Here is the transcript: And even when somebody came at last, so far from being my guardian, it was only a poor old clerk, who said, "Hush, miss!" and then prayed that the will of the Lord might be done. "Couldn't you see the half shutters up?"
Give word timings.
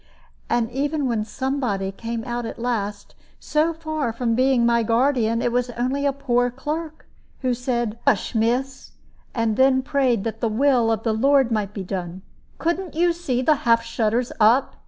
And 0.49 0.71
even 0.71 1.05
when 1.07 1.23
somebody 1.23 1.91
came 1.91 2.23
at 2.23 2.57
last, 2.57 3.13
so 3.39 3.71
far 3.71 4.11
from 4.11 4.33
being 4.33 4.65
my 4.65 4.81
guardian, 4.81 5.43
it 5.43 5.51
was 5.51 5.69
only 5.77 6.07
a 6.07 6.11
poor 6.11 6.45
old 6.45 6.55
clerk, 6.55 7.05
who 7.41 7.53
said, 7.53 7.99
"Hush, 8.07 8.33
miss!" 8.33 8.93
and 9.35 9.57
then 9.57 9.83
prayed 9.83 10.23
that 10.23 10.41
the 10.41 10.49
will 10.49 10.91
of 10.91 11.03
the 11.03 11.13
Lord 11.13 11.51
might 11.51 11.71
be 11.75 11.83
done. 11.83 12.23
"Couldn't 12.57 12.95
you 12.95 13.13
see 13.13 13.43
the 13.43 13.57
half 13.61 13.83
shutters 13.83 14.31
up?" 14.39 14.75